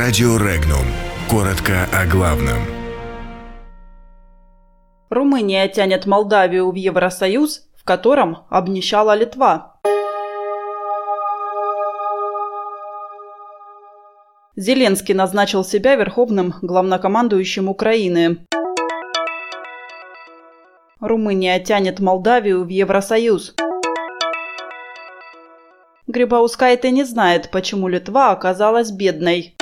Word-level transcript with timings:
Радио 0.00 0.36
Регнум. 0.36 0.86
Коротко 1.28 1.88
о 1.92 2.06
главном. 2.06 2.58
Румыния 5.10 5.66
тянет 5.66 6.06
Молдавию 6.06 6.70
в 6.70 6.76
Евросоюз, 6.76 7.66
в 7.76 7.82
котором 7.82 8.46
обнищала 8.48 9.16
Литва. 9.16 9.80
Зеленский 14.54 15.14
назначил 15.14 15.64
себя 15.64 15.96
верховным 15.96 16.54
главнокомандующим 16.62 17.68
Украины. 17.68 18.46
Румыния 21.00 21.58
тянет 21.58 21.98
Молдавию 21.98 22.64
в 22.64 22.68
Евросоюз. 22.68 23.56
Грибаускайте 26.06 26.92
не 26.92 27.02
знает, 27.02 27.50
почему 27.50 27.88
Литва 27.88 28.30
оказалась 28.30 28.92
бедной. 28.92 29.57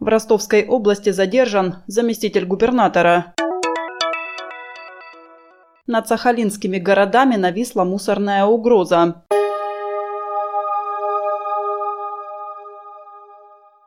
В 0.00 0.08
Ростовской 0.08 0.66
области 0.66 1.10
задержан 1.10 1.82
заместитель 1.86 2.46
губернатора. 2.46 3.34
Над 5.86 6.08
сахалинскими 6.08 6.78
городами 6.78 7.36
нависла 7.36 7.84
мусорная 7.84 8.46
угроза. 8.46 9.26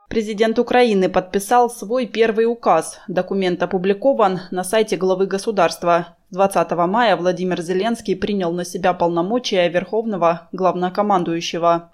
Президент 0.07 0.59
Украины 0.59 1.09
подписал 1.09 1.71
свой 1.71 2.05
первый 2.05 2.45
указ. 2.45 2.99
Документ 3.07 3.63
опубликован 3.63 4.41
на 4.51 4.63
сайте 4.63 4.97
главы 4.97 5.25
государства. 5.25 6.15
20 6.29 6.71
мая 6.87 7.17
Владимир 7.17 7.59
Зеленский 7.59 8.15
принял 8.15 8.51
на 8.51 8.65
себя 8.65 8.93
полномочия 8.93 9.67
Верховного 9.67 10.47
главнокомандующего. 10.51 11.92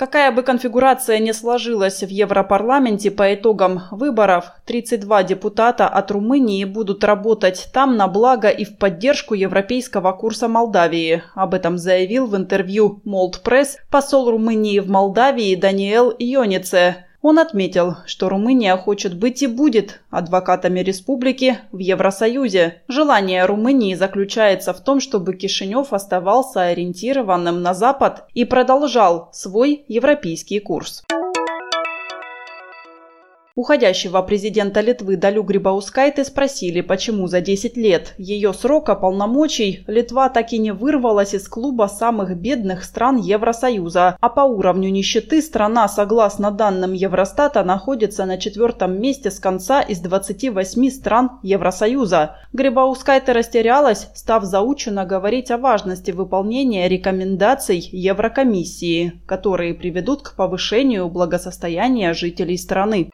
Какая 0.00 0.32
бы 0.32 0.42
конфигурация 0.42 1.18
ни 1.18 1.30
сложилась 1.32 2.02
в 2.02 2.08
Европарламенте 2.08 3.10
по 3.10 3.34
итогам 3.34 3.82
выборов, 3.90 4.46
32 4.64 5.24
депутата 5.24 5.86
от 5.86 6.10
Румынии 6.10 6.64
будут 6.64 7.04
работать 7.04 7.68
там 7.74 7.98
на 7.98 8.08
благо 8.08 8.48
и 8.48 8.64
в 8.64 8.78
поддержку 8.78 9.34
европейского 9.34 10.12
курса 10.12 10.48
Молдавии. 10.48 11.22
Об 11.34 11.52
этом 11.52 11.76
заявил 11.76 12.26
в 12.26 12.34
интервью 12.34 13.02
Moldpres 13.04 13.76
посол 13.90 14.30
Румынии 14.30 14.78
в 14.78 14.88
Молдавии 14.88 15.54
Даниэл 15.54 16.14
Ионицэ. 16.18 17.04
Он 17.22 17.38
отметил, 17.38 17.96
что 18.06 18.28
Румыния 18.30 18.76
хочет 18.76 19.14
быть 19.14 19.42
и 19.42 19.46
будет 19.46 20.00
адвокатами 20.10 20.80
республики 20.80 21.58
в 21.70 21.78
Евросоюзе. 21.78 22.82
Желание 22.88 23.44
Румынии 23.44 23.94
заключается 23.94 24.72
в 24.72 24.80
том, 24.80 25.00
чтобы 25.00 25.34
Кишинев 25.34 25.92
оставался 25.92 26.62
ориентированным 26.62 27.60
на 27.60 27.74
Запад 27.74 28.24
и 28.32 28.46
продолжал 28.46 29.28
свой 29.32 29.84
европейский 29.86 30.60
курс. 30.60 31.04
Уходящего 33.56 34.22
президента 34.22 34.80
Литвы 34.80 35.16
Далю 35.16 35.42
Грибаускайте 35.42 36.24
спросили, 36.24 36.82
почему 36.82 37.26
за 37.26 37.40
10 37.40 37.76
лет 37.76 38.14
ее 38.16 38.54
срока 38.54 38.94
полномочий 38.94 39.84
Литва 39.88 40.28
так 40.28 40.52
и 40.52 40.58
не 40.58 40.72
вырвалась 40.72 41.34
из 41.34 41.48
клуба 41.48 41.88
самых 41.88 42.36
бедных 42.36 42.84
стран 42.84 43.16
Евросоюза, 43.16 44.16
а 44.20 44.28
по 44.28 44.42
уровню 44.42 44.90
нищеты 44.90 45.42
страна, 45.42 45.88
согласно 45.88 46.52
данным 46.52 46.92
Евростата, 46.92 47.64
находится 47.64 48.24
на 48.24 48.38
четвертом 48.38 49.00
месте 49.00 49.32
с 49.32 49.40
конца 49.40 49.80
из 49.80 49.98
28 49.98 50.90
стран 50.90 51.40
Евросоюза. 51.42 52.36
Грибаускайте 52.52 53.32
растерялась, 53.32 54.08
став 54.14 54.44
заучено 54.44 55.04
говорить 55.04 55.50
о 55.50 55.58
важности 55.58 56.12
выполнения 56.12 56.88
рекомендаций 56.88 57.80
Еврокомиссии, 57.90 59.20
которые 59.26 59.74
приведут 59.74 60.22
к 60.22 60.36
повышению 60.36 61.08
благосостояния 61.08 62.14
жителей 62.14 62.56
страны. 62.56 63.10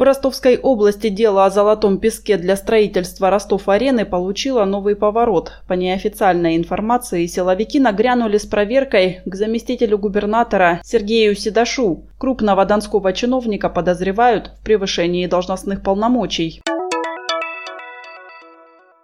В 0.00 0.02
Ростовской 0.02 0.56
области 0.56 1.10
дело 1.10 1.44
о 1.44 1.50
золотом 1.50 1.98
песке 1.98 2.38
для 2.38 2.56
строительства 2.56 3.28
Ростов-арены 3.28 4.06
получило 4.06 4.64
новый 4.64 4.96
поворот. 4.96 5.52
По 5.68 5.74
неофициальной 5.74 6.56
информации, 6.56 7.26
силовики 7.26 7.78
нагрянули 7.78 8.38
с 8.38 8.46
проверкой 8.46 9.20
к 9.26 9.34
заместителю 9.34 9.98
губернатора 9.98 10.80
Сергею 10.82 11.36
Седашу. 11.36 12.04
Крупного 12.16 12.64
донского 12.64 13.12
чиновника 13.12 13.68
подозревают 13.68 14.52
в 14.58 14.64
превышении 14.64 15.26
должностных 15.26 15.82
полномочий. 15.82 16.62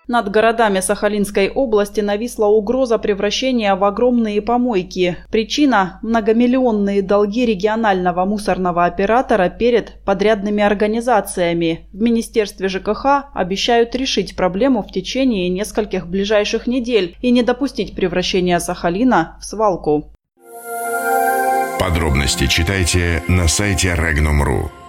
Над 0.09 0.31
городами 0.31 0.79
Сахалинской 0.79 1.49
области 1.49 2.01
нависла 2.01 2.47
угроза 2.47 2.97
превращения 2.99 3.75
в 3.75 3.83
огромные 3.83 4.41
помойки. 4.41 5.17
Причина– 5.33 5.99
многомиллионные 6.03 7.03
долги 7.03 7.45
регионального 7.45 8.25
мусорного 8.25 8.85
оператора 8.85 9.49
перед 9.49 10.01
подрядными 10.05 10.63
организациями. 10.63 11.89
В 11.93 12.01
Министерстве 12.01 12.69
ЖКХ 12.69 13.33
обещают 13.35 13.97
решить 13.97 14.37
проблему 14.37 14.85
в 14.85 14.93
течение 14.93 15.49
нескольких 15.49 16.07
ближайших 16.07 16.69
недель 16.69 17.17
и 17.21 17.33
не 17.33 17.43
допустить 17.43 17.97
превращения 17.97 18.61
Сахалина 18.61 19.37
в 19.41 19.45
свалку. 19.45 20.13
Подробности 21.81 22.47
читайте 22.47 23.25
на 23.27 23.49
сайте 23.49 23.89
Regnum.ru. 23.89 24.86